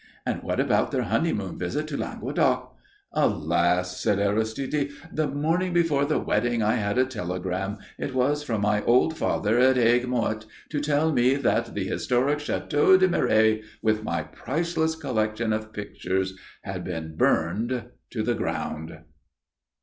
[0.25, 2.75] "And what about their honeymoon visit to Languedoc?"
[3.13, 4.89] "Alas!" said Aristide.
[5.13, 9.59] "The morning before the wedding I had a telegram it was from my old father
[9.59, 14.95] at Aigues Mortes to tell me that the historic Château de Mireilles, with my priceless
[14.95, 19.01] collection of pictures, had been burned to the ground."